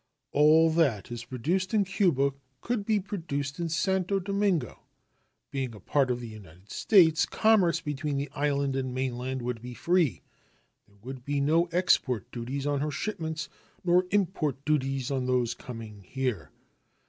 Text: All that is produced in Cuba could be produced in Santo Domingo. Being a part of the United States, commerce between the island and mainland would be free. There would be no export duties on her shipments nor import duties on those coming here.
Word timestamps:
All 0.31 0.71
that 0.71 1.11
is 1.11 1.25
produced 1.25 1.75
in 1.75 1.85
Cuba 1.85 2.31
could 2.61 2.85
be 2.87 2.99
produced 2.99 3.59
in 3.59 3.69
Santo 3.69 4.19
Domingo. 4.19 4.79
Being 5.51 5.75
a 5.75 5.79
part 5.79 6.09
of 6.09 6.19
the 6.19 6.27
United 6.27 6.71
States, 6.71 7.23
commerce 7.27 7.81
between 7.81 8.17
the 8.17 8.31
island 8.31 8.75
and 8.75 8.95
mainland 8.95 9.43
would 9.43 9.61
be 9.61 9.75
free. 9.75 10.23
There 10.87 10.97
would 11.03 11.23
be 11.23 11.39
no 11.39 11.65
export 11.65 12.31
duties 12.31 12.65
on 12.65 12.79
her 12.79 12.89
shipments 12.89 13.47
nor 13.83 14.05
import 14.09 14.65
duties 14.65 15.11
on 15.11 15.27
those 15.27 15.53
coming 15.53 16.01
here. 16.01 16.49